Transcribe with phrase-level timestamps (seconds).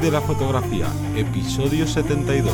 [0.00, 2.52] De la fotografía, episodio 72.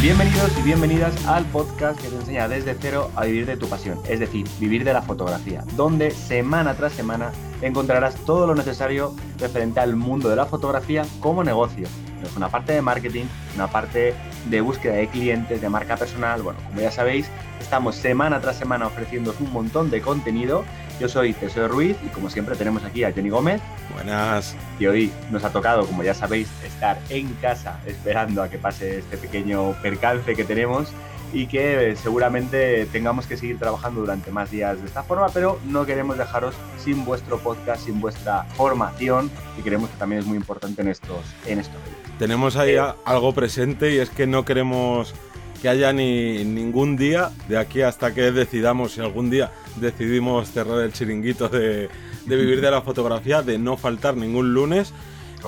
[0.00, 3.98] Bienvenidos y bienvenidas al podcast que te enseña desde cero a vivir de tu pasión,
[4.08, 7.32] es decir, vivir de la fotografía, donde semana tras semana
[7.62, 11.86] encontrarás todo lo necesario referente al mundo de la fotografía como negocio.
[12.22, 13.24] Es una parte de marketing,
[13.54, 14.14] una parte
[14.46, 16.42] de búsqueda de clientes, de marca personal.
[16.42, 17.28] Bueno, como ya sabéis,
[17.60, 20.64] estamos semana tras semana ofreciendo un montón de contenido.
[21.00, 23.62] Yo soy Tesoro Ruiz y como siempre tenemos aquí a Jenny Gómez.
[23.94, 24.54] Buenas.
[24.78, 28.98] Y hoy nos ha tocado, como ya sabéis, estar en casa esperando a que pase
[28.98, 30.92] este pequeño percance que tenemos
[31.32, 35.86] y que seguramente tengamos que seguir trabajando durante más días de esta forma, pero no
[35.86, 40.82] queremos dejaros sin vuestro podcast, sin vuestra formación y creemos que también es muy importante
[40.82, 41.80] en estos, en estos
[42.18, 45.14] Tenemos ahí eh, algo presente y es que no queremos
[45.60, 50.80] que haya ni ningún día de aquí hasta que decidamos si algún día decidimos cerrar
[50.80, 51.88] el chiringuito de,
[52.26, 54.92] vivir de la fotografía, de no faltar ningún lunes.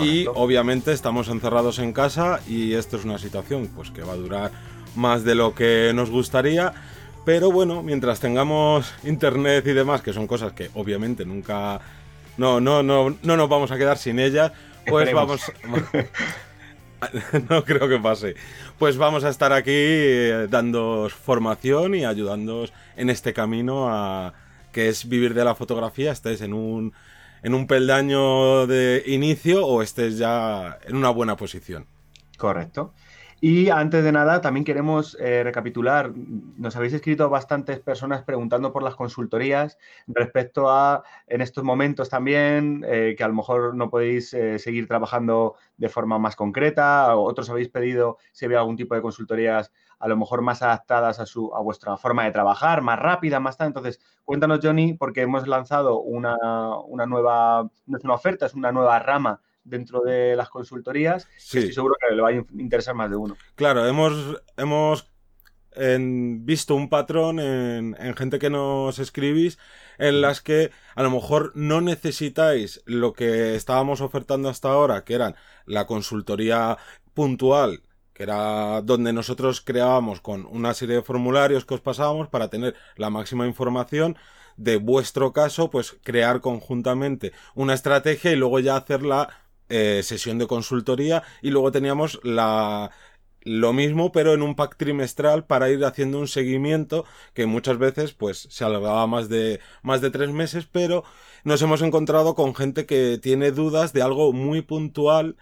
[0.01, 4.17] Y obviamente estamos encerrados en casa y esto es una situación pues que va a
[4.17, 4.51] durar
[4.95, 6.73] más de lo que nos gustaría.
[7.25, 11.81] Pero bueno, mientras tengamos internet y demás, que son cosas que obviamente nunca.
[12.37, 14.53] No, no, no, no nos vamos a quedar sin ellas.
[14.87, 15.53] Pues vamos.
[17.49, 18.35] no creo que pase.
[18.79, 24.35] Pues vamos a estar aquí eh, dando formación y ayudándoos en este camino a
[24.73, 26.95] que es vivir de la fotografía, estés en un
[27.43, 31.87] en un peldaño de inicio o estés ya en una buena posición.
[32.39, 32.95] Correcto.
[33.45, 36.13] Y antes de nada, también queremos eh, recapitular.
[36.15, 42.85] Nos habéis escrito bastantes personas preguntando por las consultorías respecto a, en estos momentos también,
[42.87, 47.17] eh, que a lo mejor no podéis eh, seguir trabajando de forma más concreta.
[47.17, 51.27] Otros habéis pedido si había algún tipo de consultorías a lo mejor más adaptadas a,
[51.27, 53.67] su, a vuestra forma de trabajar, más rápida, más tal.
[53.67, 56.37] Entonces, cuéntanos, Johnny, porque hemos lanzado una,
[56.87, 61.59] una nueva, no es una oferta, es una nueva rama dentro de las consultorías, sí.
[61.59, 63.37] estoy seguro que le va a interesar más de uno.
[63.55, 65.13] Claro, hemos, hemos
[65.75, 69.59] visto un patrón en, gente que nos escribís
[69.99, 75.15] en las que a lo mejor no necesitáis lo que estábamos ofertando hasta ahora, que
[75.15, 75.35] eran
[75.65, 76.77] la consultoría
[77.15, 82.49] puntual, que era donde nosotros creábamos con una serie de formularios que os pasábamos para
[82.49, 84.17] tener la máxima información
[84.57, 89.42] de vuestro caso, pues crear conjuntamente una estrategia y luego ya hacerla
[89.73, 92.91] eh, sesión de consultoría y luego teníamos la,
[93.43, 98.13] lo mismo pero en un pack trimestral para ir haciendo un seguimiento que muchas veces
[98.13, 101.05] pues se alargaba más de más de tres meses pero
[101.45, 105.37] nos hemos encontrado con gente que tiene dudas de algo muy puntual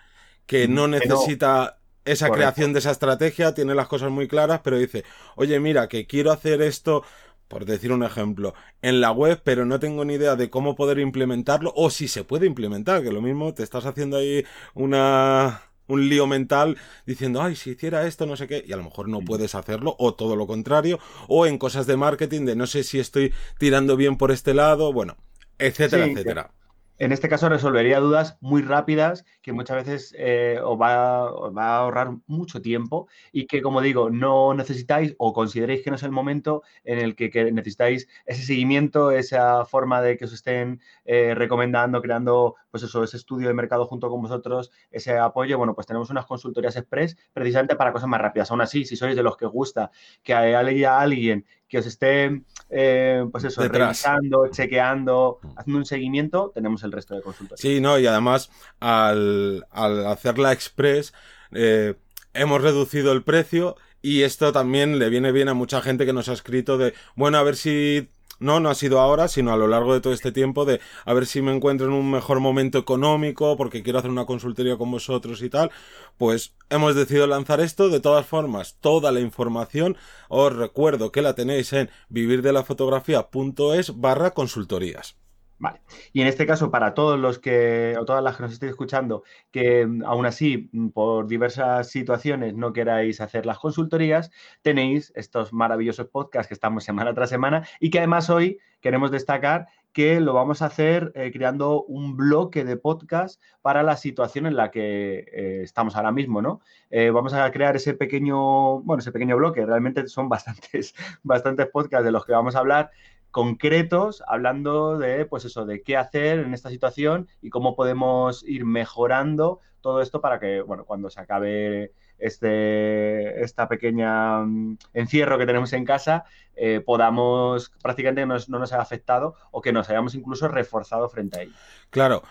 [0.47, 5.05] que no necesita esa creación de esa estrategia tiene las cosas muy claras pero dice
[5.37, 7.05] oye mira que quiero hacer esto
[7.51, 11.01] por decir un ejemplo, en la web, pero no tengo ni idea de cómo poder
[11.01, 16.09] implementarlo o si se puede implementar, que lo mismo te estás haciendo ahí una un
[16.09, 19.23] lío mental diciendo, ay, si hiciera esto, no sé qué, y a lo mejor no
[19.23, 23.01] puedes hacerlo, o todo lo contrario, o en cosas de marketing de no sé si
[23.01, 25.17] estoy tirando bien por este lado, bueno,
[25.59, 26.53] etcétera, etcétera
[27.01, 32.13] en este caso resolvería dudas muy rápidas que muchas veces eh, os, va, a ahorrar
[32.27, 36.63] mucho tiempo y que, como digo, no necesitáis o consideréis que no es el momento
[36.85, 42.57] en el que, necesitáis ese seguimiento, esa forma de que os estén eh, recomendando, creando
[42.71, 45.57] pues eso, ese estudio de mercado junto con vosotros, ese apoyo.
[45.57, 48.51] Bueno, pues tenemos unas consultorías express precisamente para cosas más rápidas.
[48.51, 49.91] Aún así, si sois de los que gusta
[50.23, 55.49] que haya alguien que os esté, eh, pues eso, revisando, chequeando, mm.
[55.57, 57.61] haciendo un seguimiento, tenemos el resto de consultas.
[57.61, 58.51] Sí, no, y además
[58.81, 61.15] al, al hacerla express,
[61.53, 61.95] eh,
[62.35, 66.29] hemos reducido el precio y esto también le viene bien a mucha gente que nos
[66.29, 69.69] ha escrito de, bueno, a ver si no, no ha sido ahora, sino a lo
[69.69, 72.79] largo de todo este tiempo de a ver si me encuentro en un mejor momento
[72.79, 75.71] económico porque quiero hacer una consultoría con vosotros y tal,
[76.19, 77.89] pues hemos decidido lanzar esto.
[77.89, 79.97] De todas formas, toda la información
[80.29, 85.17] os recuerdo que la tenéis en vivirdelafotografía.es barra consultorías.
[85.61, 85.83] Vale.
[86.15, 89.25] Y en este caso, para todos los que, o todas las que nos estéis escuchando,
[89.51, 94.31] que mm, aún así, mm, por diversas situaciones, no queráis hacer las consultorías,
[94.63, 99.67] tenéis estos maravillosos podcasts que estamos semana tras semana y que además hoy queremos destacar
[99.93, 104.57] que lo vamos a hacer eh, creando un bloque de podcast para la situación en
[104.57, 106.61] la que eh, estamos ahora mismo, ¿no?
[106.91, 112.05] Eh, vamos a crear ese pequeño, bueno, ese pequeño bloque, realmente son bastantes, bastantes podcasts
[112.05, 112.91] de los que vamos a hablar,
[113.31, 118.65] concretos hablando de, pues eso, de qué hacer en esta situación y cómo podemos ir
[118.65, 125.47] mejorando todo esto para que, bueno, cuando se acabe este esta pequeña mm, encierro que
[125.47, 126.25] tenemos en casa,
[126.55, 131.39] eh, podamos prácticamente no, no nos haya afectado o que nos hayamos incluso reforzado frente
[131.39, 131.55] a ello.
[131.91, 132.23] Claro.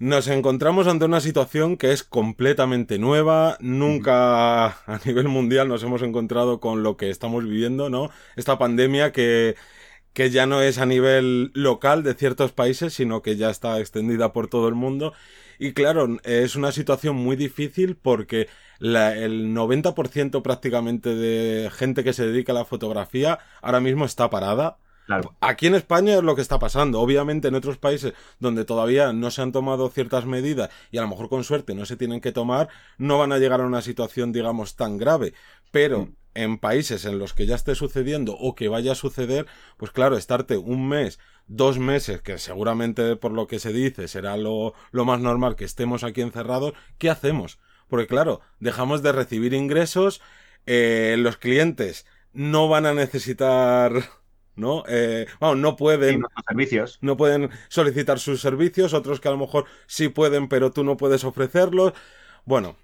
[0.00, 6.02] Nos encontramos ante una situación que es completamente nueva, nunca a nivel mundial nos hemos
[6.02, 8.10] encontrado con lo que estamos viviendo, ¿no?
[8.36, 9.56] Esta pandemia que,
[10.12, 14.32] que ya no es a nivel local de ciertos países, sino que ya está extendida
[14.32, 15.12] por todo el mundo.
[15.58, 22.12] Y claro, es una situación muy difícil porque la, el 90% prácticamente de gente que
[22.12, 24.78] se dedica a la fotografía ahora mismo está parada
[25.40, 27.00] Aquí en España es lo que está pasando.
[27.00, 31.08] Obviamente en otros países donde todavía no se han tomado ciertas medidas y a lo
[31.08, 32.68] mejor con suerte no se tienen que tomar,
[32.98, 35.32] no van a llegar a una situación, digamos, tan grave.
[35.70, 36.14] Pero mm.
[36.38, 39.46] En países en los que ya esté sucediendo o que vaya a suceder,
[39.76, 44.36] pues claro, estarte un mes, dos meses, que seguramente por lo que se dice será
[44.36, 47.58] lo, lo más normal que estemos aquí encerrados, ¿qué hacemos?
[47.88, 50.20] Porque claro, dejamos de recibir ingresos,
[50.66, 53.92] eh, los clientes no van a necesitar
[54.54, 54.84] ¿no?
[54.88, 56.22] Eh, no pueden.
[56.46, 56.98] servicios.
[57.00, 60.96] No pueden solicitar sus servicios, otros que a lo mejor sí pueden, pero tú no
[60.96, 61.94] puedes ofrecerlos.
[62.44, 62.76] Bueno,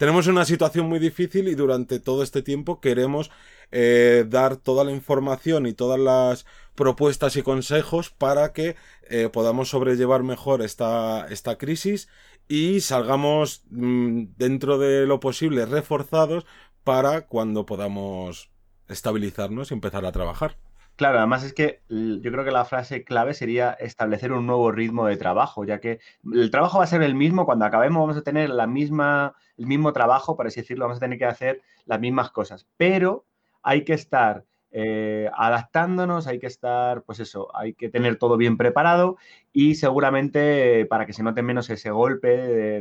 [0.00, 3.30] tenemos una situación muy difícil y durante todo este tiempo queremos
[3.70, 8.76] eh, dar toda la información y todas las propuestas y consejos para que
[9.10, 12.08] eh, podamos sobrellevar mejor esta, esta crisis
[12.48, 16.46] y salgamos mm, dentro de lo posible reforzados
[16.82, 18.50] para cuando podamos
[18.88, 20.56] estabilizarnos y empezar a trabajar.
[21.00, 25.06] Claro, además es que yo creo que la frase clave sería establecer un nuevo ritmo
[25.06, 25.98] de trabajo, ya que
[26.30, 29.66] el trabajo va a ser el mismo, cuando acabemos vamos a tener la misma, el
[29.66, 33.24] mismo trabajo, por así decirlo, vamos a tener que hacer las mismas cosas, pero
[33.62, 38.58] hay que estar eh, adaptándonos, hay que estar, pues eso, hay que tener todo bien
[38.58, 39.16] preparado
[39.54, 42.28] y seguramente para que se note menos ese golpe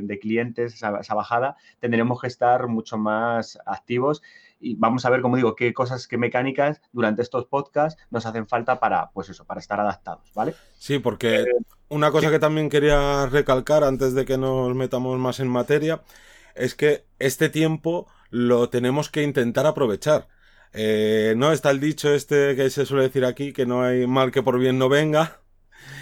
[0.01, 4.21] de, clientes, esa bajada, tendremos que estar mucho más activos
[4.59, 8.47] y vamos a ver, como digo, qué cosas, qué mecánicas durante estos podcasts nos hacen
[8.47, 10.53] falta para, pues eso, para estar adaptados, ¿vale?
[10.77, 11.45] Sí, porque eh,
[11.89, 16.01] una cosa que también quería recalcar antes de que nos metamos más en materia
[16.56, 20.27] es que este tiempo lo tenemos que intentar aprovechar.
[20.73, 24.31] Eh, no está el dicho este que se suele decir aquí, que no hay mal
[24.31, 25.39] que por bien no venga,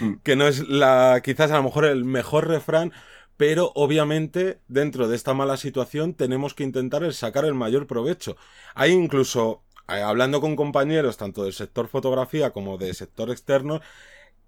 [0.01, 0.15] mm.
[0.23, 2.91] que no es la, quizás a lo mejor el mejor refrán,
[3.37, 8.35] pero obviamente dentro de esta mala situación tenemos que intentar sacar el mayor provecho.
[8.75, 13.81] Hay incluso, eh, hablando con compañeros tanto del sector fotografía como del sector externo,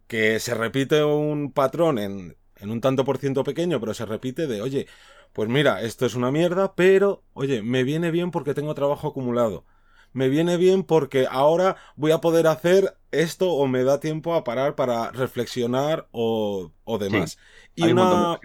[0.08, 4.48] que se repite un patrón en, en un tanto por ciento pequeño, pero se repite
[4.48, 4.88] de, oye,
[5.34, 9.66] pues mira, esto es una mierda, pero, oye, me viene bien porque tengo trabajo acumulado
[10.14, 14.44] me viene bien porque ahora voy a poder hacer esto o me da tiempo a
[14.44, 17.38] parar para reflexionar o, o demás.
[17.76, 18.40] y una,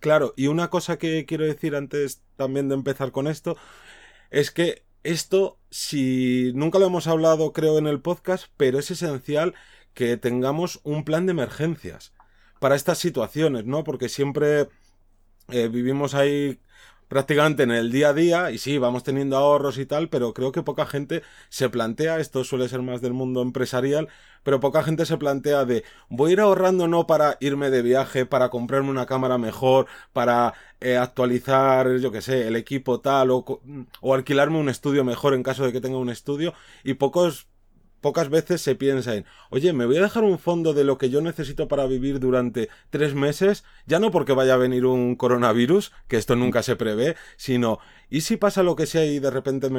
[0.00, 3.56] claro, y una cosa que quiero decir antes también de empezar con esto
[4.30, 9.54] es que esto, si nunca lo hemos hablado creo en el podcast, pero es esencial
[9.94, 12.12] que tengamos un plan de emergencias
[12.60, 13.84] para estas situaciones, ¿no?
[13.84, 14.68] Porque siempre
[15.48, 16.60] eh, vivimos ahí
[17.08, 20.52] prácticamente en el día a día y sí, vamos teniendo ahorros y tal, pero creo
[20.52, 24.08] que poca gente se plantea, esto suele ser más del mundo empresarial,
[24.42, 28.26] pero poca gente se plantea de voy a ir ahorrando no para irme de viaje,
[28.26, 33.44] para comprarme una cámara mejor, para eh, actualizar, yo que sé, el equipo tal o,
[34.00, 36.54] o alquilarme un estudio mejor en caso de que tenga un estudio
[36.84, 37.48] y pocos
[38.00, 41.10] pocas veces se piensa en, oye, me voy a dejar un fondo de lo que
[41.10, 45.92] yo necesito para vivir durante tres meses, ya no porque vaya a venir un coronavirus,
[46.08, 47.78] que esto nunca se prevé, sino,
[48.10, 49.70] ¿y si pasa lo que sea y de repente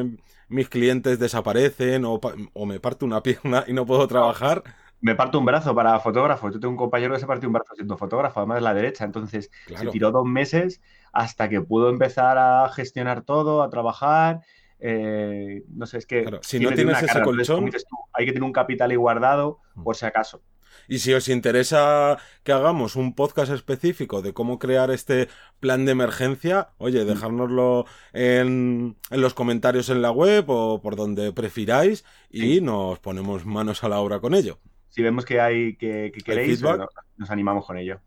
[0.47, 2.19] mis clientes desaparecen o,
[2.53, 4.63] o, me parto una pierna y no puedo trabajar?
[5.01, 6.51] Me parto un brazo para fotógrafo.
[6.51, 9.05] Yo tengo un compañero que se partió un brazo siendo fotógrafo, además de la derecha.
[9.05, 10.81] Entonces se tiró dos meses
[11.13, 14.41] hasta que pudo empezar a gestionar todo, a trabajar
[14.79, 16.25] eh, no sé, es que...
[16.41, 17.69] si no tienes ese colchón...
[18.13, 19.83] hay que tener un capital ahí guardado mm.
[19.83, 20.41] por si acaso.
[20.87, 25.27] Y si os interesa que hagamos un podcast específico de cómo crear este
[25.59, 27.07] plan de emergencia, oye, mm.
[27.07, 33.45] dejárnoslo en, en los comentarios en la web o por donde prefiráis y nos ponemos
[33.45, 34.59] manos a la obra con ello.
[34.89, 37.99] Si vemos que hay que, queréis, nos animamos con ello.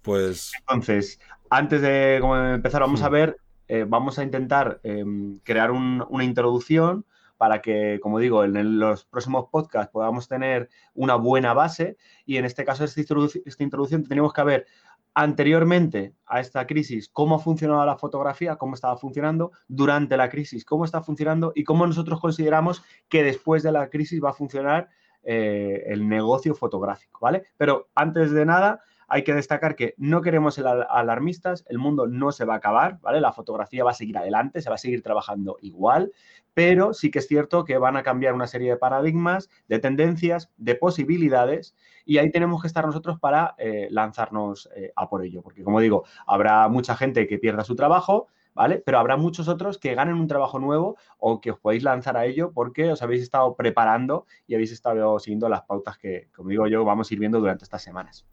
[0.00, 0.52] Pues.
[0.60, 3.12] Entonces, antes de empezar, vamos a mm.
[3.12, 3.36] ver
[3.68, 7.04] eh, vamos a intentar em, crear una introducción
[7.38, 11.96] para que, como digo, en los próximos podcasts podamos tener una buena base
[12.26, 14.66] y en este caso, esta, introducción, tenemos que ver
[15.14, 20.64] anteriormente a esta crisis cómo ha funcionado la fotografía, cómo estaba funcionando, durante la crisis
[20.64, 24.88] cómo está funcionando y cómo nosotros consideramos que después de la crisis va a funcionar
[25.22, 27.44] eh, el negocio fotográfico, ¿vale?
[27.56, 32.30] Pero antes de nada, hay que destacar que no queremos ser alarmistas, el mundo no
[32.30, 33.20] se va a acabar, ¿vale?
[33.20, 36.12] La fotografía va a seguir adelante, se va a seguir trabajando igual,
[36.52, 40.50] pero sí que es cierto que van a cambiar una serie de paradigmas, de tendencias,
[40.58, 41.74] de posibilidades,
[42.04, 45.80] y ahí tenemos que estar nosotros para eh, lanzarnos eh, a por ello, porque como
[45.80, 48.82] digo, habrá mucha gente que pierda su trabajo, ¿vale?
[48.84, 52.26] Pero habrá muchos otros que ganen un trabajo nuevo o que os podéis lanzar a
[52.26, 56.66] ello porque os habéis estado preparando y habéis estado siguiendo las pautas que, como digo
[56.66, 58.26] yo, vamos a ir viendo durante estas semanas.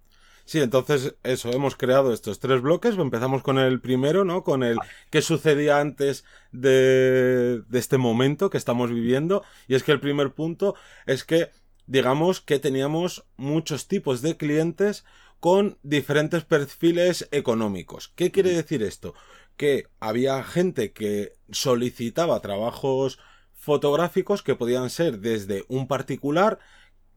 [0.46, 2.98] Sí, entonces eso, hemos creado estos tres bloques.
[2.98, 4.44] Empezamos con el primero, ¿no?
[4.44, 4.78] Con el
[5.10, 9.44] qué sucedía antes de, de este momento que estamos viviendo.
[9.68, 10.76] Y es que el primer punto
[11.08, 11.50] es que,
[11.88, 15.04] digamos, que teníamos muchos tipos de clientes
[15.40, 18.14] con diferentes perfiles económicos.
[18.16, 19.16] ¿Qué quiere decir esto?
[19.58, 23.20] que había gente que solicitaba trabajos
[23.54, 26.60] fotográficos que podían ser desde un particular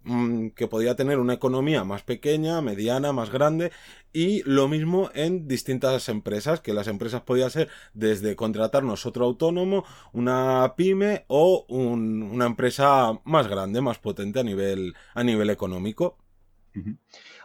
[0.09, 3.71] mm, que podía tener una economía más pequeña, mediana, más grande
[4.13, 9.85] y lo mismo en distintas empresas, que las empresas podían ser desde contratarnos otro autónomo,
[10.13, 16.17] una pyme o una empresa más grande, más potente a nivel, a nivel económico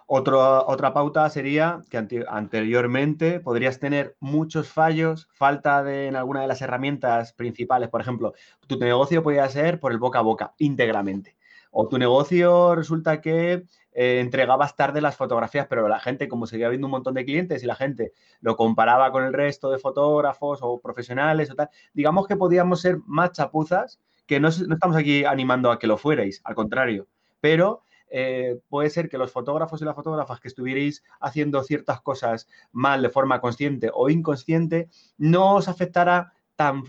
[0.08, 6.62] otra pauta sería que anteriormente podrías tener muchos fallos, falta de en alguna de las
[6.62, 7.90] herramientas principales.
[7.90, 8.34] Por ejemplo,
[8.68, 11.36] tu negocio podría ser por el boca a boca, íntegramente.
[11.76, 13.64] O tu negocio resulta que
[13.94, 17.64] eh, entregabas tarde las fotografías, pero la gente, como seguía viendo un montón de clientes
[17.64, 22.28] y la gente lo comparaba con el resto de fotógrafos o profesionales o tal, digamos
[22.28, 26.54] que podíamos ser más chapuzas, que no, estamos aquí animando a que lo fuerais, al
[26.54, 27.08] contrario,
[27.42, 32.48] pero eh, puede ser que los fotógrafos y las fotógrafas que estuvierais haciendo ciertas cosas
[32.72, 36.84] mal de forma consciente o inconsciente, no os afectará tan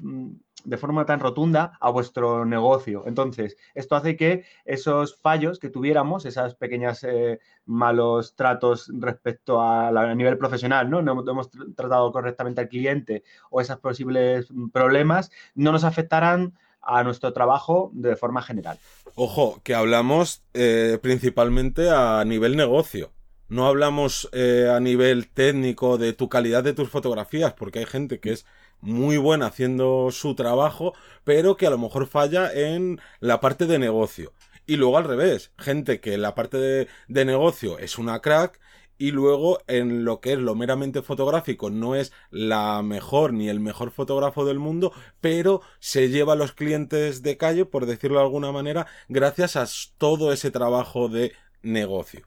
[0.64, 3.04] de forma tan rotunda a vuestro negocio.
[3.06, 9.88] Entonces, esto hace que esos fallos que tuviéramos, esas pequeñas eh, malos tratos respecto a,
[9.88, 11.02] a, nivel profesional, ¿no?
[11.02, 16.54] No hemos tratado correctamente al cliente o esos posibles problemas, no nos afectarán
[16.86, 18.78] a nuestro trabajo de forma general.
[19.14, 23.12] Ojo, que hablamos eh, principalmente a nivel negocio.
[23.48, 28.18] No hablamos eh, a nivel técnico de tu calidad de tus fotografías, porque hay gente
[28.18, 28.46] que es
[28.84, 33.78] muy buena haciendo su trabajo, pero que a lo mejor falla en la parte de
[33.78, 34.32] negocio.
[34.66, 38.60] Y luego al revés, gente que en la parte de, de negocio es una crack
[38.96, 43.60] y luego en lo que es lo meramente fotográfico no es la mejor ni el
[43.60, 48.24] mejor fotógrafo del mundo, pero se lleva a los clientes de calle, por decirlo de
[48.24, 49.66] alguna manera, gracias a
[49.98, 52.26] todo ese trabajo de negocio.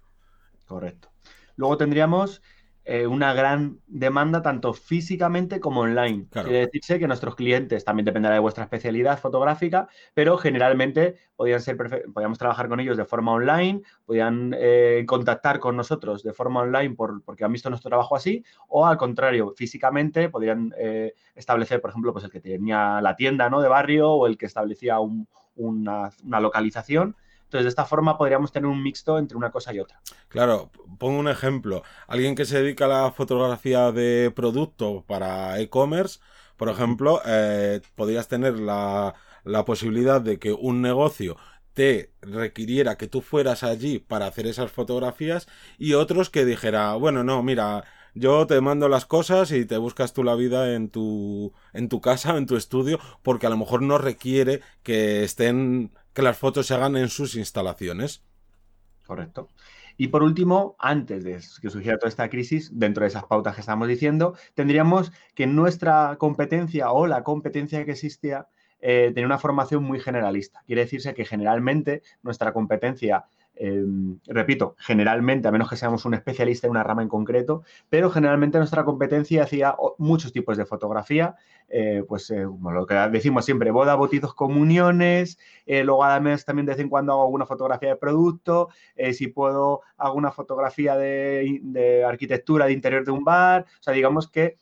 [0.66, 1.10] Correcto.
[1.56, 2.42] Luego tendríamos
[2.90, 6.26] eh, una gran demanda tanto físicamente como online.
[6.32, 11.76] Quiere decirse que nuestros clientes, también dependerá de vuestra especialidad fotográfica, pero generalmente podían ser
[12.14, 16.96] podíamos trabajar con ellos de forma online, podían eh, contactar con nosotros de forma online
[16.96, 21.90] por, porque han visto nuestro trabajo así, o al contrario, físicamente podrían eh, establecer, por
[21.90, 23.60] ejemplo, pues el que tenía la tienda ¿no?
[23.60, 24.98] de barrio o el que establecía
[25.58, 27.18] una, una localización
[27.48, 30.02] entonces, de esta forma podríamos tener un mixto entre una cosa y otra.
[30.28, 31.82] Claro, pongo un ejemplo.
[32.08, 36.20] Alguien que se dedica a la fotografía de producto para e-commerce,
[36.58, 41.38] por ejemplo, eh, podrías tener la, la posibilidad de que un negocio
[41.74, 47.24] te requiriera que tú fueras allí para hacer esas fotografías y otros que dijera, bueno,
[47.24, 51.54] no, mira, yo te mando las cosas y te buscas tú la vida en tu
[51.74, 56.24] en tu casa en tu estudio porque a lo mejor no requiere que estén que
[56.24, 58.24] las fotos se hagan en sus instalaciones.
[59.06, 59.50] Correcto.
[59.98, 63.62] Y por último, antes de que surgiera toda esta crisis, dentro de esas pautas que
[63.62, 68.48] estamos diciendo, tendríamos que nuestra competencia o la competencia que existía
[68.80, 70.64] eh, tenía una formación muy generalista.
[70.66, 73.26] Quiere decirse que generalmente nuestra competencia
[73.60, 78.10] Em, repito, generalmente, a menos que seamos un especialista en una rama en concreto, pero
[78.12, 81.36] generalmente nuestra competencia hacía muchos tipos de fotografía,
[81.70, 86.66] eh, pues eh, como lo que decimos siempre, boda, bautizos, comuniones, eh, luego además también
[86.68, 88.70] de vez en cuando hago alguna fotografía de producto,
[89.14, 93.94] si puedo hago una fotografía de, de arquitectura de interior de un bar, o sea,
[93.94, 94.58] digamos que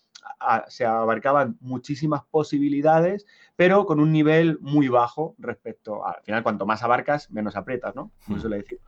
[0.67, 6.84] se abarcaban muchísimas posibilidades, pero con un nivel muy bajo respecto al final, cuanto más
[6.84, 8.12] abarcas, menos aprietas, ¿no?
[8.25, 8.79] Como suele decir.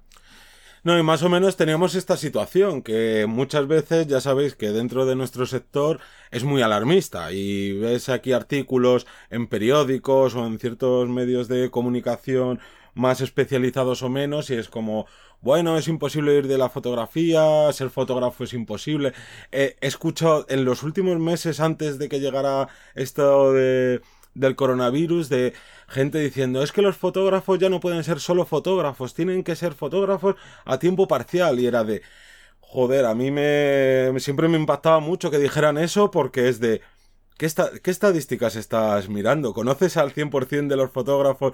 [0.84, 5.06] No, y más o menos teníamos esta situación, que muchas veces ya sabéis que dentro
[5.06, 6.00] de nuestro sector
[6.32, 12.60] es muy alarmista y ves aquí artículos en periódicos o en ciertos medios de comunicación
[12.98, 15.06] más especializados o menos y es como,
[15.42, 19.14] bueno, es imposible ir de la fotografía, ser fotógrafo es imposible.
[19.52, 24.02] he escuchado en los últimos meses antes de que llegara esto de
[24.38, 25.54] del coronavirus de
[25.88, 29.74] gente diciendo es que los fotógrafos ya no pueden ser solo fotógrafos, tienen que ser
[29.74, 30.36] fotógrafos
[30.66, 32.02] a tiempo parcial y era de
[32.60, 36.82] joder, a mí me siempre me impactaba mucho que dijeran eso porque es de
[37.38, 37.48] ¿qué,
[37.82, 39.54] qué estadísticas estás mirando?
[39.54, 41.54] ¿Conoces al 100% de los fotógrafos?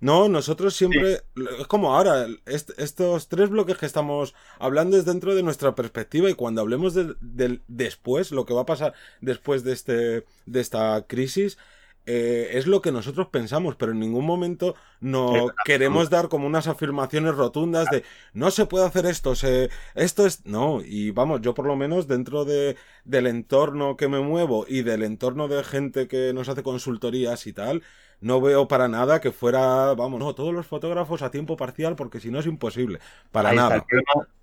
[0.00, 1.20] No, nosotros siempre,
[1.58, 6.34] es como ahora, estos tres bloques que estamos hablando es dentro de nuestra perspectiva y
[6.34, 11.58] cuando hablemos del después, lo que va a pasar después de, este, de esta crisis,
[12.06, 16.66] eh, es lo que nosotros pensamos, pero en ningún momento no queremos dar como unas
[16.66, 20.46] afirmaciones rotundas de no se puede hacer esto, se, esto es.
[20.46, 24.82] No, y vamos, yo por lo menos dentro de, del entorno que me muevo y
[24.82, 27.82] del entorno de gente que nos hace consultorías y tal,
[28.20, 32.20] no veo para nada que fuera, vamos, no, todos los fotógrafos a tiempo parcial porque
[32.20, 32.98] si no es imposible.
[33.32, 33.84] Para nada.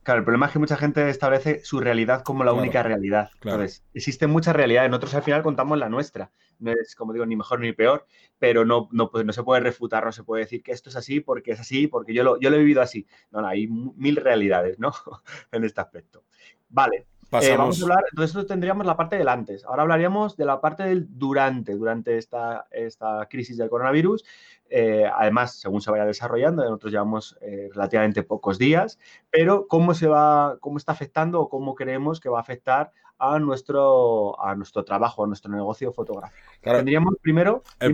[0.03, 3.29] claro, el problema es que mucha gente establece su realidad como la única realidad.
[3.41, 6.31] Entonces, existen muchas realidades, nosotros al final contamos la nuestra.
[6.60, 8.07] No es, como digo, ni mejor ni peor,
[8.39, 10.96] pero no, no, pues, no se puede refutar, no se puede decir que esto es
[10.96, 13.05] así porque es así, porque yo lo, yo lo he vivido así.
[13.29, 14.91] No, no, hay mil realidades, ¿no?
[15.51, 16.24] en este aspecto.
[16.69, 19.65] Vale, eh, vamos a hablar, entonces tendríamos la parte del antes.
[19.65, 24.24] Ahora hablaríamos de la parte del durante, durante esta, esta crisis del coronavirus.
[24.69, 30.07] Eh, además, según se vaya desarrollando, nosotros llevamos eh, relativamente pocos días, pero cómo se
[30.07, 34.84] va, cómo está afectando o cómo creemos que va a afectar a nuestro, a nuestro
[34.84, 36.46] trabajo, a nuestro negocio fotográfico.
[36.62, 37.63] Tendríamos primero.
[37.79, 37.93] El,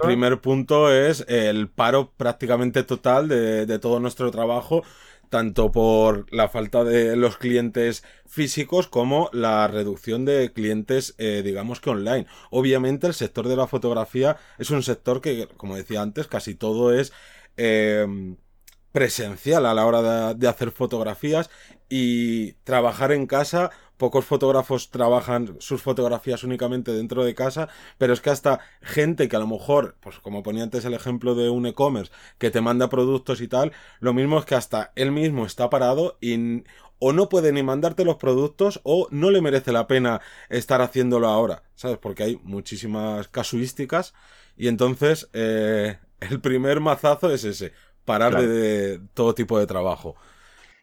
[0.00, 4.82] primer punto es el paro prácticamente total de, de todo nuestro trabajo
[5.32, 11.80] tanto por la falta de los clientes físicos como la reducción de clientes, eh, digamos
[11.80, 12.26] que online.
[12.50, 16.92] Obviamente el sector de la fotografía es un sector que, como decía antes, casi todo
[16.92, 17.14] es
[17.56, 18.36] eh,
[18.92, 21.48] presencial a la hora de, hacer fotografías
[21.88, 23.70] y trabajar en casa
[24.02, 27.68] pocos fotógrafos trabajan sus fotografías únicamente dentro de casa,
[27.98, 31.36] pero es que hasta gente que a lo mejor, pues como ponía antes el ejemplo
[31.36, 35.12] de un e-commerce, que te manda productos y tal, lo mismo es que hasta él
[35.12, 36.64] mismo está parado y
[36.98, 41.28] o no puede ni mandarte los productos o no le merece la pena estar haciéndolo
[41.28, 41.98] ahora, ¿sabes?
[41.98, 44.14] Porque hay muchísimas casuísticas
[44.56, 47.72] y entonces eh, el primer mazazo es ese,
[48.04, 50.16] parar de todo tipo de trabajo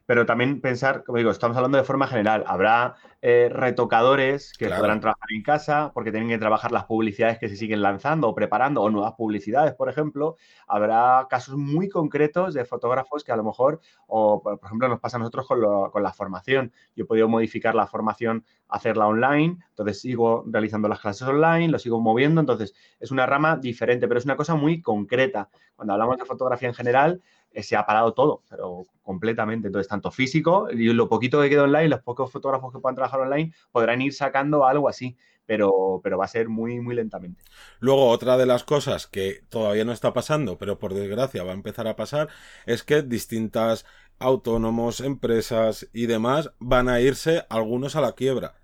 [0.10, 2.44] pero también pensar, como digo, estamos hablando de forma general.
[2.48, 7.48] Habrá eh, retocadores que podrán trabajar en casa porque tienen que trabajar las publicidades que
[7.48, 10.38] se siguen lanzando o preparando o nuevas publicidades, por ejemplo.
[10.68, 15.18] Habrá casos muy concretos de fotógrafos que a lo mejor, o por ejemplo, nos pasa
[15.18, 16.72] a nosotros con, la formación.
[16.96, 21.78] Yo he podido modificar la formación, hacerla online, entonces sigo realizando las clases online, lo
[21.78, 25.50] sigo moviendo, entonces es una rama diferente, pero es una cosa muy concreta.
[25.76, 27.22] Cuando hablamos de fotografía en general,
[27.56, 29.68] se ha parado todo, pero completamente.
[29.68, 33.22] Entonces, tanto físico y lo poquito que queda online, los pocos fotógrafos que puedan trabajar
[33.22, 35.18] online podrán ir sacando algo así.
[35.46, 37.42] Pero, pero va a ser muy, muy lentamente.
[37.80, 41.56] Luego, otra de las cosas que todavía no está pasando, pero por desgracia va a
[41.56, 42.30] empezar a pasar,
[42.68, 43.84] es que distintas
[44.20, 48.62] autónomos, empresas y demás van a irse algunos a la quiebra.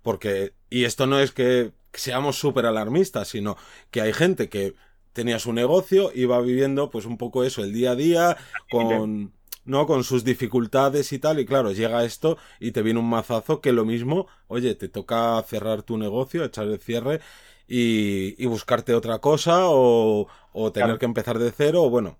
[0.00, 3.56] Porque, y esto no es que seamos súper alarmistas, sino
[3.90, 4.74] que hay gente que
[5.12, 8.36] tenía su negocio, iba viviendo pues un poco eso, el día a día,
[8.70, 9.32] con,
[9.64, 9.86] ¿no?
[9.86, 13.72] Con sus dificultades y tal, y claro, llega esto y te viene un mazazo que
[13.72, 17.20] lo mismo, oye, te toca cerrar tu negocio, echar el cierre
[17.68, 22.18] y, y buscarte otra cosa o, o tener que empezar de cero, o bueno.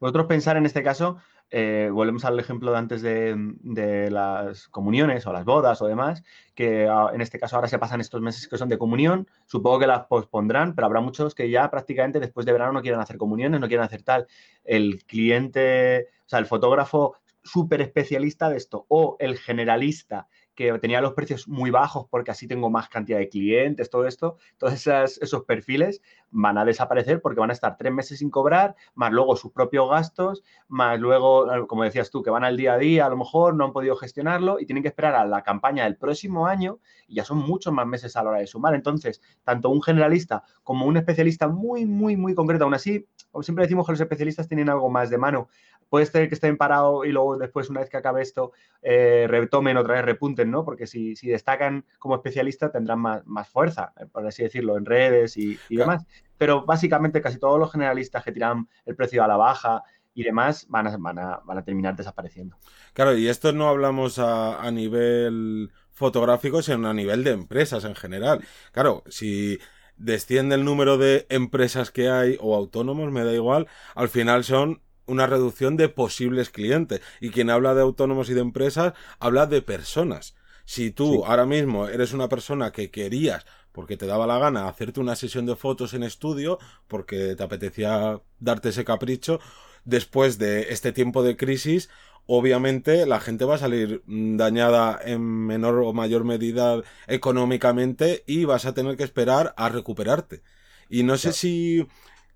[0.00, 1.18] Vosotros pensar en este caso,
[1.50, 6.22] eh, volvemos al ejemplo de antes de, las comuniones o las bodas o demás,
[6.54, 9.86] que en este caso ahora se pasan estos meses que son de comunión, supongo que
[9.86, 13.60] las pospondrán, pero habrá muchos que ya prácticamente después de verano no quieren hacer comuniones,
[13.60, 14.26] no quieren hacer tal.
[14.64, 20.28] El cliente, o sea, el fotógrafo súper especialista de esto o el generalista
[20.60, 24.36] que tenía los precios muy bajos porque así tengo más cantidad de clientes, todo esto,
[24.58, 29.10] todos esos perfiles van a desaparecer porque van a estar tres meses sin cobrar, más
[29.10, 33.06] luego sus propios gastos, más luego, como decías tú, que van al día a día,
[33.06, 35.96] a lo mejor no han podido gestionarlo y tienen que esperar a la campaña del
[35.96, 38.74] próximo año y ya son muchos más meses a la hora de sumar.
[38.74, 43.64] Entonces, tanto un generalista como un especialista muy, muy, muy concreto, aún así, como siempre
[43.64, 45.48] decimos que los especialistas tienen algo más de mano,
[45.88, 49.76] puede ser que estén parados y luego después, una vez que acabe esto, eh, retomen
[49.76, 50.64] otra vez, repunten, ¿no?
[50.64, 55.58] Porque si, destacan como especialistas tendrán más, fuerza, eh, por así decirlo, en redes y,
[55.68, 56.06] demás.
[56.38, 59.82] Pero básicamente casi todos los generalistas que tiran el precio a la baja
[60.14, 62.56] y demás van a, van a, terminar desapareciendo.
[62.94, 67.94] Claro, y esto no hablamos a, a nivel fotográfico, sino a nivel de empresas en
[67.94, 68.42] general.
[68.72, 69.58] Claro, si
[70.00, 74.80] desciende el número de empresas que hay o autónomos, me da igual, al final son
[75.06, 77.00] una reducción de posibles clientes.
[77.20, 80.34] Y quien habla de autónomos y de empresas, habla de personas.
[80.64, 85.00] Si tú ahora mismo eres una persona que querías, porque te daba la gana, hacerte
[85.00, 89.40] una sesión de fotos en estudio, porque te apetecía darte ese capricho,
[89.84, 91.90] después de este tiempo de crisis,
[92.32, 98.44] obviamente la gente va a salir mm, dañada en menor o mayor medida económicamente y
[98.44, 100.42] vas a tener que esperar a recuperarte.
[100.88, 101.86] Y no sé si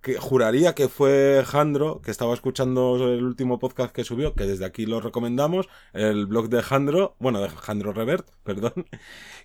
[0.04, 4.66] que juraría que fue Jandro, que estaba escuchando el último podcast que subió, que desde
[4.66, 8.84] aquí lo recomendamos, el blog de Jandro, bueno, de Jandro Revert, perdón,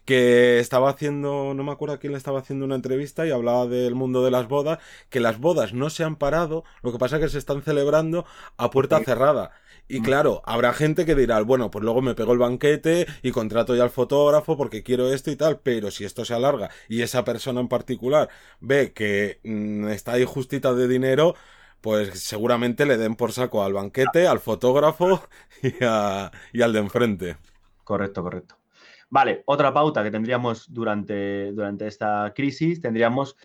[0.04, 3.68] que estaba haciendo, no me acuerdo a quién le estaba haciendo una entrevista y hablaba
[3.68, 7.16] del mundo de las bodas, que las bodas no se han parado, lo que pasa
[7.16, 8.26] es que se están celebrando
[8.58, 9.52] a puerta cerrada.
[9.92, 10.04] Y mm.
[10.04, 13.84] claro, habrá gente que dirá, bueno, pues luego me pego el banquete y contrato ya
[13.84, 17.60] al fotógrafo porque quiero esto y tal, pero si esto se alarga y esa persona
[17.60, 21.36] en particular ve que mm, está ahí de dinero,
[21.82, 25.22] pues seguramente le den por saco al banquete, al fotógrafo
[25.64, 25.74] y,
[26.58, 27.38] y al de enfrente.
[27.84, 28.58] Correcto, correcto.
[29.10, 33.36] Vale, otra pauta que tendríamos durante, durante esta crisis, tendríamos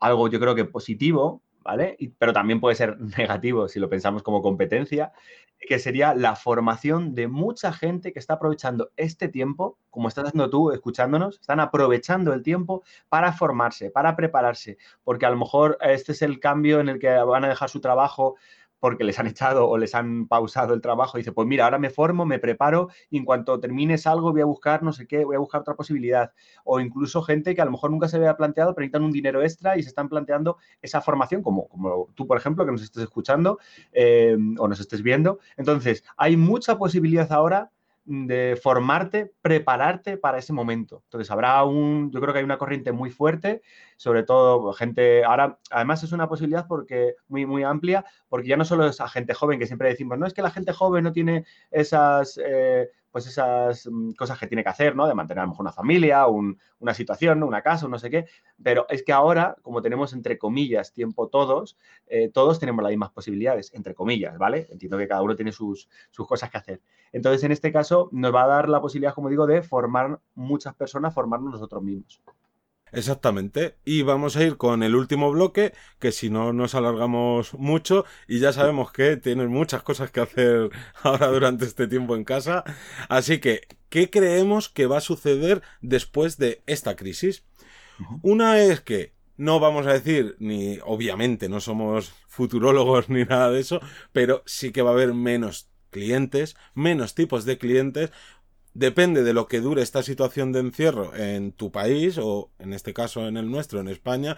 [0.00, 1.98] algo yo creo que positivo, ¿vale?
[2.18, 5.12] pero también puede ser negativo si lo pensamos como competencia,
[5.60, 10.48] que sería la formación de mucha gente que está aprovechando este tiempo, como estás haciendo
[10.48, 16.12] tú, escuchándonos, están aprovechando el tiempo para formarse, para prepararse, porque a lo mejor este
[16.12, 18.36] es el cambio en el que van a dejar su trabajo
[18.80, 21.78] porque les han echado o les han pausado el trabajo y dice, pues mira, ahora
[21.78, 25.24] me formo, me preparo y en cuanto termines algo voy a buscar no sé qué,
[25.24, 26.32] voy a buscar otra posibilidad.
[26.64, 29.42] O incluso gente que a lo mejor nunca se había planteado, pero necesitan un dinero
[29.42, 33.02] extra y se están planteando esa formación, como, como tú, por ejemplo, que nos estés
[33.04, 33.58] escuchando
[33.92, 35.38] eh, o nos estés viendo.
[35.56, 37.70] Entonces, hay mucha posibilidad ahora
[38.08, 41.02] de formarte, prepararte para ese momento.
[41.04, 43.60] Entonces, habrá un, yo creo que hay una corriente muy fuerte,
[43.98, 48.64] sobre todo gente, ahora, además es una posibilidad porque muy, muy amplia, porque ya no
[48.64, 51.12] solo es a gente joven, que siempre decimos, no es que la gente joven no
[51.12, 55.06] tiene esas, eh, pues esas mm, cosas que tiene que hacer, ¿no?
[55.06, 58.26] De mantener a lo mejor una familia, una situación, una casa, no sé qué.
[58.62, 63.10] Pero es que ahora, como tenemos entre comillas tiempo todos, eh, todos tenemos las mismas
[63.10, 64.66] posibilidades, entre comillas, ¿vale?
[64.70, 66.80] Entiendo que cada uno tiene sus, sus cosas que hacer.
[67.12, 70.74] Entonces, en este caso, nos va a dar la posibilidad, como digo, de formar muchas
[70.74, 72.22] personas, formarnos nosotros mismos.
[72.92, 73.76] Exactamente.
[73.84, 78.38] Y vamos a ir con el último bloque, que si no nos alargamos mucho y
[78.40, 80.70] ya sabemos que tienes muchas cosas que hacer
[81.02, 82.64] ahora durante este tiempo en casa.
[83.08, 87.44] Así que, ¿qué creemos que va a suceder después de esta crisis?
[88.22, 93.60] Una es que no vamos a decir, ni obviamente no somos futurólogos ni nada de
[93.60, 93.80] eso,
[94.12, 98.12] pero sí que va a haber menos clientes, menos tipos de clientes,
[98.74, 102.94] depende de lo que dure esta situación de encierro en tu país o en este
[102.94, 104.36] caso en el nuestro, en España,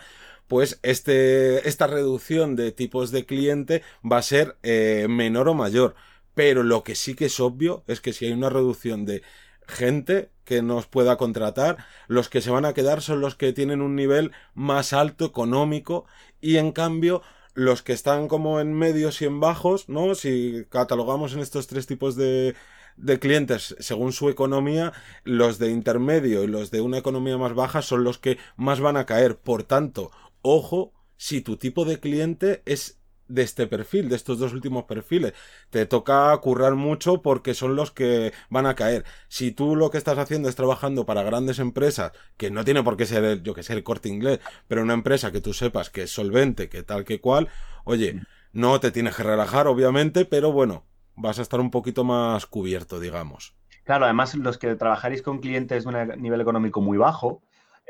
[0.49, 5.95] pues este, esta reducción de tipos de cliente va a ser eh, menor o mayor.
[6.35, 9.23] Pero lo que sí que es obvio es que si hay una reducción de
[9.66, 13.81] gente que nos pueda contratar, los que se van a quedar son los que tienen
[13.83, 16.07] un nivel más alto económico
[16.40, 17.23] y en cambio
[17.55, 20.14] los que están como en medios y en bajos, ¿no?
[20.14, 22.55] Si catalogamos en estos tres tipos de,
[23.01, 24.93] de clientes según su economía,
[25.25, 28.97] los de intermedio y los de una economía más baja son los que más van
[28.97, 29.37] a caer.
[29.39, 30.11] Por tanto,
[30.43, 35.33] ojo si tu tipo de cliente es de este perfil, de estos dos últimos perfiles.
[35.71, 39.05] Te toca currar mucho porque son los que van a caer.
[39.29, 42.97] Si tú lo que estás haciendo es trabajando para grandes empresas, que no tiene por
[42.97, 46.03] qué ser, yo que sé, el corte inglés, pero una empresa que tú sepas que
[46.03, 47.49] es solvente, que tal que cual,
[47.85, 48.21] oye,
[48.53, 50.85] no te tienes que relajar, obviamente, pero bueno,
[51.16, 53.55] vas a estar un poquito más cubierto, digamos.
[53.85, 57.42] Claro, además los que trabajaréis con clientes de un nivel económico muy bajo,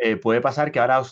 [0.02, 1.02] eh, puede pasar que ahora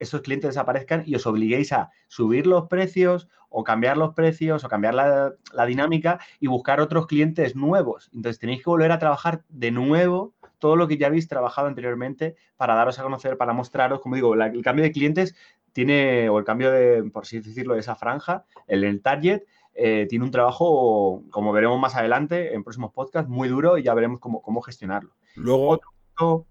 [0.00, 4.68] esos clientes desaparezcan y os obliguéis a subir los precios o cambiar los precios o
[4.68, 8.10] cambiar la, dinámica y buscar otros clientes nuevos.
[8.12, 12.34] Entonces tenéis que volver a trabajar de nuevo todo lo que ya habéis trabajado anteriormente
[12.56, 15.36] para daros a conocer, para mostraros, como digo, el cambio de clientes
[15.72, 19.42] tiene, o el cambio de, por así decirlo, de esa franja, el, el target,
[19.74, 23.94] eh, tiene un trabajo, como veremos más adelante en próximos podcasts, muy duro y ya
[23.94, 25.14] veremos cómo, cómo gestionarlo.
[25.36, 25.68] Luego...
[25.68, 25.92] Otro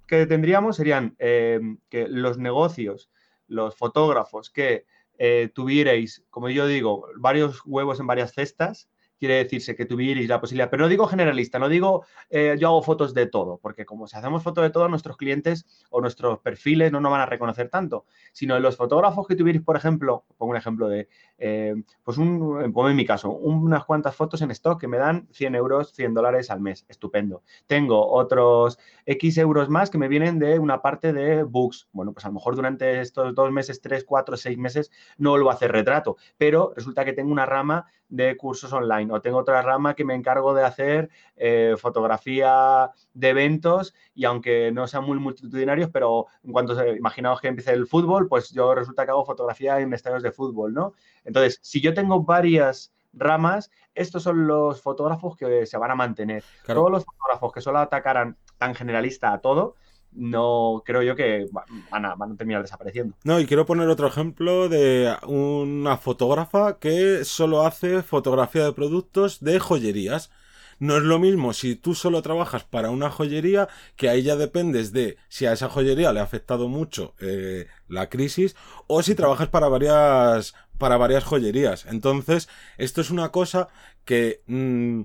[0.07, 3.09] que tendríamos serían eh, que los negocios,
[3.47, 4.85] los fotógrafos que
[5.17, 8.89] eh, tuvierais, como yo digo, varios huevos en varias cestas,
[9.21, 12.81] quiere decirse que tuvierais la posibilidad, pero no digo generalista, no digo eh, yo hago
[12.81, 16.91] fotos de todo, porque como si hacemos fotos de todo, nuestros clientes o nuestros perfiles
[16.91, 20.57] no nos van a reconocer tanto, sino los fotógrafos que tuvierais, por ejemplo, pongo un
[20.57, 21.07] ejemplo de,
[21.37, 25.27] eh, pues un, pongo en mi caso, unas cuantas fotos en stock que me dan
[25.33, 27.43] 100 euros, 100 dólares al mes, estupendo.
[27.67, 31.89] Tengo otros X euros más que me vienen de una parte de books.
[31.91, 35.51] Bueno, pues a lo mejor durante estos dos meses, tres, cuatro, seis meses no vuelvo
[35.51, 39.61] a hacer retrato, pero resulta que tengo una rama de cursos online o tengo otra
[39.61, 45.19] rama que me encargo de hacer eh, fotografía de eventos y aunque no sean muy
[45.19, 49.79] multitudinarios, pero en cuanto imaginaos que empiece el fútbol, pues yo resulta que hago fotografía
[49.79, 50.93] en estadios de fútbol, ¿no?
[51.23, 56.43] Entonces, si yo tengo varias ramas, estos son los fotógrafos que se van a mantener.
[56.65, 59.75] Todos los fotógrafos que solo atacaran tan generalista a todo,
[60.13, 61.47] no creo yo que
[61.89, 63.15] van a, van a, terminar desapareciendo.
[63.23, 69.39] No, y quiero poner otro ejemplo de una fotógrafa que solo hace fotografía de productos
[69.39, 70.31] de joyerías.
[70.79, 74.91] No es lo mismo si tú solo trabajas para una joyería, que ahí ya dependes
[74.91, 78.55] de si a esa joyería le ha afectado mucho eh, la crisis,
[78.87, 81.85] o si trabajas para varias, para varias joyerías.
[81.85, 83.67] Entonces, esto es una cosa
[84.05, 84.41] que...
[84.47, 85.01] Mm,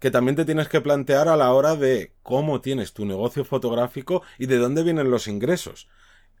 [0.00, 4.22] que también te tienes que plantear a la hora de cómo tienes tu negocio fotográfico
[4.38, 5.88] y de dónde vienen los ingresos.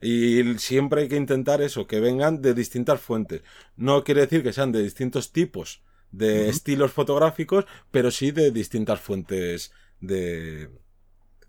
[0.00, 3.42] Y siempre hay que intentar eso, que vengan de distintas fuentes.
[3.76, 8.98] No quiere decir que sean de distintos tipos de estilos fotográficos, pero sí de distintas
[8.98, 10.70] fuentes de...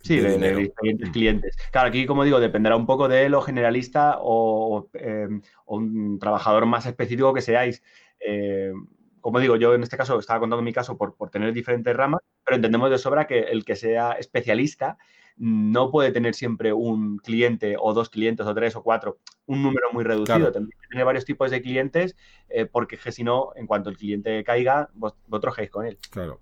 [0.02, 1.56] Sí, de, diferentes clientes.
[1.72, 5.28] Claro, aquí, como digo, dependerá un poco de lo generalista o, eh,
[5.68, 7.84] un trabajador más específico que seáis.
[8.20, 8.74] Eh,
[9.22, 12.56] como digo, yo en este caso estaba contando mi caso por, tener diferentes ramas, pero
[12.56, 14.98] entendemos de sobra que el que sea especialista
[15.38, 19.88] no puede tener siempre un cliente o dos clientes o tres o cuatro, un número
[19.94, 20.52] muy reducido.
[20.52, 20.68] Claro.
[20.68, 22.16] que tener varios tipos de clientes
[22.50, 25.98] eh, porque si no, en cuanto el cliente caiga, vos, vosotros con él.
[26.10, 26.42] Claro.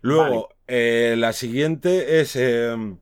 [0.00, 2.98] Luego, eh, la siguiente es em,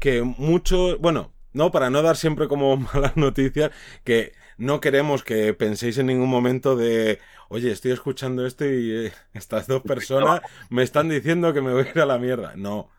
[0.00, 3.70] que mucho, bueno, no, para no dar siempre como malas noticias,
[4.04, 9.12] que no queremos que penséis en ningún momento de, oye, estoy escuchando esto y eh,
[9.34, 12.54] estas dos personas me están diciendo que me voy a ir a la mierda.
[12.56, 12.90] No.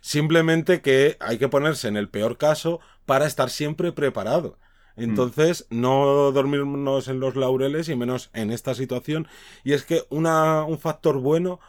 [0.00, 4.58] Simplemente que hay que ponerse en el peor caso para estar siempre preparado.
[4.96, 5.02] Mm.
[5.02, 9.28] Entonces, no dormirnos en los laureles y menos en esta situación.
[9.64, 11.60] Y es que una, un factor bueno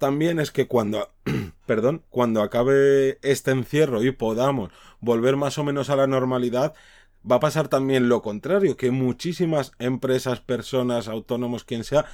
[0.00, 1.12] también es que cuando,
[1.66, 6.74] perdón, cuando acabe este encierro y podamos volver más o menos a la normalidad,
[7.30, 12.06] va a pasar también lo contrario, que muchísimas empresas, personas, autónomos, quien sea,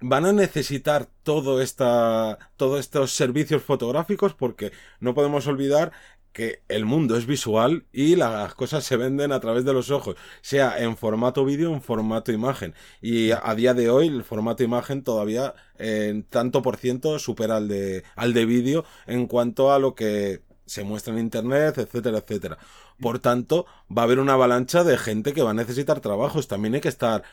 [0.00, 5.92] van a necesitar todo esta, todos estos servicios fotográficos porque no podemos olvidar
[6.32, 10.16] que el mundo es visual y las cosas se venden a través de los ojos,
[10.40, 12.74] sea en formato vídeo o en formato imagen.
[13.00, 17.68] Y a día de hoy el formato imagen todavía en tanto por ciento supera al
[17.68, 22.58] de, al de vídeo en cuanto a lo que se muestra en internet, etcétera, etcétera.
[23.00, 23.66] Por tanto,
[23.96, 26.46] va a haber una avalancha de gente que va a necesitar trabajos.
[26.46, 27.24] También hay que estar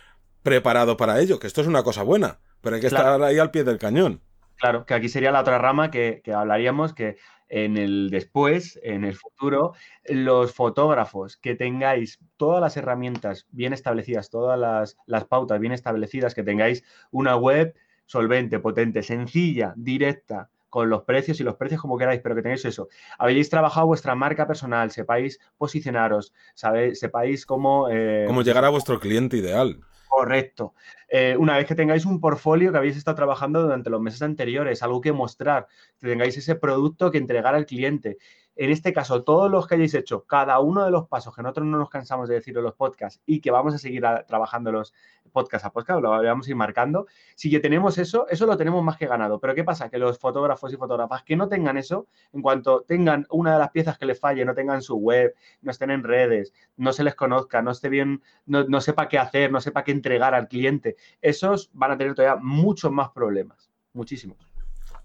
[0.42, 3.52] preparado para ello, que esto es una cosa buena, pero hay que estar ahí al
[3.52, 4.22] pie del cañón.
[4.56, 7.18] Claro, que aquí sería la otra rama que, hablaríamos, que
[7.50, 9.74] en el después, en el futuro,
[10.06, 16.36] los fotógrafos que tengáis todas las herramientas bien establecidas, todas las, las pautas bien establecidas,
[16.36, 21.98] que tengáis una web solvente, potente, sencilla, directa, con los precios y los precios como
[21.98, 22.90] queráis, pero que tengáis eso.
[23.18, 27.88] Habéis trabajado vuestra marca personal, sepáis posicionaros, sabéis, sepáis cómo...
[27.90, 29.80] Eh, cómo llegar a vuestro cliente ideal.
[30.18, 30.74] Correcto.
[31.10, 34.82] Eh, una vez que tengáis un portfolio que habéis estado trabajando durante los meses anteriores,
[34.82, 35.68] algo que mostrar,
[36.00, 38.18] que tengáis ese producto que entregar al cliente
[38.58, 41.68] en este caso, todos los que hayáis hecho, cada uno de los pasos que nosotros
[41.68, 44.94] no nos cansamos de decir en los podcasts y que vamos a seguir trabajando los
[45.32, 48.84] podcast a podcast, lo vamos a ir marcando, si ya tenemos eso, eso lo tenemos
[48.84, 49.40] más que ganado.
[49.40, 49.90] Pero ¿qué pasa?
[49.90, 53.70] Que los fotógrafos y fotógrafas que no tengan eso, en cuanto tengan una de las
[53.70, 57.14] piezas que les falle, no tengan su web, no estén en redes, no se les
[57.14, 60.96] conozca, no esté bien, no, no sepa qué hacer, no sepa qué entregar al cliente,
[61.22, 64.38] esos van a tener todavía muchos más problemas, muchísimos.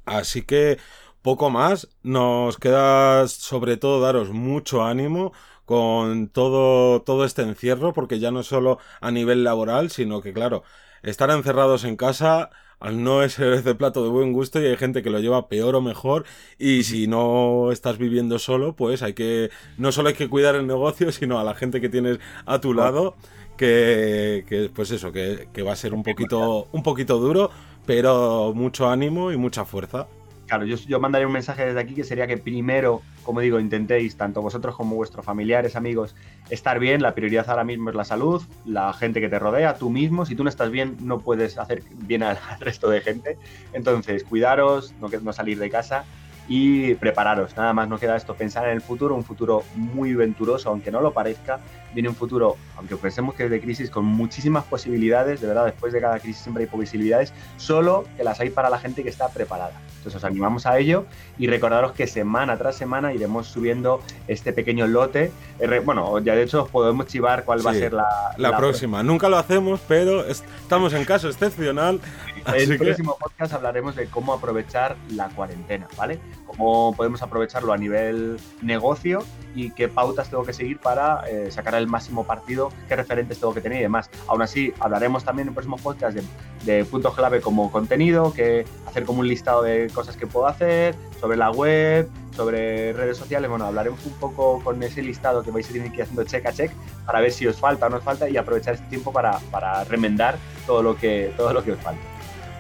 [0.05, 0.79] Así que
[1.23, 1.89] poco más.
[2.03, 5.33] Nos queda sobre todo daros mucho ánimo
[5.65, 10.65] con todo, todo este encierro, porque ya no solo a nivel laboral, sino que, claro,
[11.03, 12.51] estar encerrados en casa
[12.91, 15.81] no es de plato de buen gusto y hay gente que lo lleva peor o
[15.81, 16.25] mejor
[16.59, 20.67] y si no estás viviendo solo pues hay que no solo hay que cuidar el
[20.67, 23.15] negocio sino a la gente que tienes a tu lado
[23.57, 27.51] que, que pues eso que, que va a ser un poquito un poquito duro
[27.87, 30.09] pero mucho ánimo y mucha fuerza
[30.53, 34.19] Claro, yo, yo mandaría un mensaje desde aquí que sería que primero, como digo, intentéis,
[34.19, 36.15] tanto vosotros como vuestros familiares, amigos,
[36.51, 37.01] estar bien.
[37.01, 40.27] La prioridad ahora mismo es la salud, la gente que te rodea, tú mismo.
[40.27, 43.39] Si tú no estás bien, no puedes hacer bien al, resto de gente.
[43.73, 46.05] Entonces, cuidaros, no, no salir de casa
[46.49, 47.57] y prepararos.
[47.57, 51.01] Nada más no queda esto, pensar en el futuro, un futuro muy venturoso, aunque no
[51.01, 51.61] lo parezca.
[51.95, 55.41] Viene un futuro, aunque pensemos que es de crisis, con muchísimas posibilidades.
[55.41, 58.79] De verdad, después de cada crisis siempre hay posibilidades, solo que las hay para la
[58.79, 59.81] gente que está preparada.
[59.99, 61.07] Entonces os animamos a ello
[61.39, 65.31] y recordaros que semana tras semana iremos subiendo este pequeño lote.
[65.61, 69.03] Eh, bueno, ya de hecho os podemos chivar cuál va a ser la, la, próxima.
[69.03, 72.01] Nunca lo hacemos, pero estamos en caso excepcional.
[72.45, 76.19] En el próximo podcast hablaremos de cómo aprovechar la cuarentena, ¿vale?
[76.45, 79.23] Cómo podemos aprovecharlo a nivel negocio
[79.55, 83.55] y qué pautas tengo que seguir para eh, sacar el máximo partido, qué referentes tengo
[83.55, 84.11] que tener y demás.
[84.29, 86.21] Aún así, hablaremos también en próximos podcasts
[86.65, 90.47] de, de puntos clave como contenido, que hacer como un listado de cosas que puedo
[90.47, 93.49] hacer, sobre la web, sobre redes sociales.
[93.49, 96.73] Bueno, hablaremos un poco con ese listado que vais a ir haciendo check a check
[97.07, 99.85] para ver si os falta o no os falta y aprovechar este tiempo para, para
[99.85, 100.37] remendar
[100.67, 102.01] todo lo que, todo lo que os falta.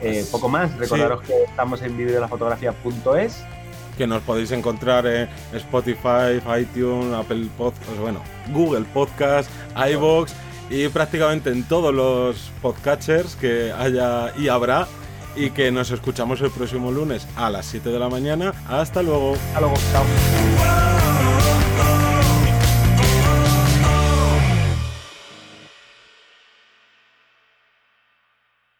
[0.01, 3.45] Eh, poco más, recordaros que estamos en videodelafotografía.es
[4.03, 8.21] que nos podéis encontrar en Spotify, iTunes, Apple Podcast, bueno,
[8.53, 10.35] Google Podcast, iBox
[10.71, 14.89] y prácticamente en todos los podcatchers que haya y habrá
[15.37, 18.53] y que nos escuchamos el próximo lunes a las 7 de la mañana.
[18.69, 19.35] Hasta luego.
[19.35, 19.77] Hasta luego.
[19.93, 20.92] Chao.